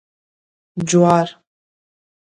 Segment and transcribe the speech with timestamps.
[0.79, 1.27] 🌽 جوار